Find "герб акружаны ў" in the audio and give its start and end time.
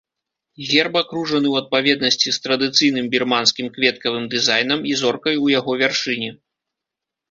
0.69-1.55